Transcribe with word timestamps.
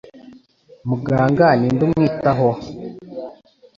Muganga 0.87 1.45
Ninde 1.59 1.81
umwitaho 1.87 2.47
we 2.55 2.61